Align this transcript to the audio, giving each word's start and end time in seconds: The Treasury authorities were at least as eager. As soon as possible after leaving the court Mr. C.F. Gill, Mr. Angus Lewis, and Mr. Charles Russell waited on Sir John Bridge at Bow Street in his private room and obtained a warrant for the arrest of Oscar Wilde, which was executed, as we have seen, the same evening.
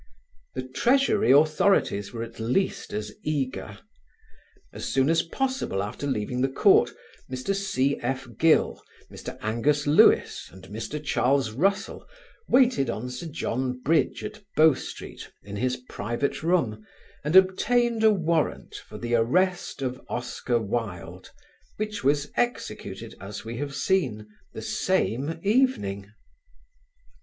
The 0.55 0.63
Treasury 0.67 1.29
authorities 1.29 2.11
were 2.11 2.23
at 2.23 2.39
least 2.39 2.91
as 2.91 3.13
eager. 3.21 3.77
As 4.73 4.85
soon 4.85 5.11
as 5.11 5.21
possible 5.21 5.83
after 5.83 6.07
leaving 6.07 6.41
the 6.41 6.49
court 6.49 6.89
Mr. 7.31 7.53
C.F. 7.53 8.27
Gill, 8.39 8.81
Mr. 9.11 9.37
Angus 9.41 9.85
Lewis, 9.85 10.49
and 10.51 10.63
Mr. 10.69 10.99
Charles 11.03 11.51
Russell 11.51 12.07
waited 12.47 12.89
on 12.89 13.11
Sir 13.11 13.27
John 13.27 13.79
Bridge 13.79 14.23
at 14.23 14.43
Bow 14.55 14.73
Street 14.73 15.31
in 15.43 15.55
his 15.57 15.77
private 15.87 16.41
room 16.41 16.83
and 17.23 17.35
obtained 17.35 18.03
a 18.03 18.09
warrant 18.11 18.73
for 18.73 18.97
the 18.97 19.13
arrest 19.13 19.83
of 19.83 20.01
Oscar 20.09 20.57
Wilde, 20.57 21.29
which 21.77 22.03
was 22.03 22.31
executed, 22.35 23.13
as 23.21 23.45
we 23.45 23.57
have 23.57 23.75
seen, 23.75 24.27
the 24.53 24.63
same 24.63 25.39
evening. 25.43 26.11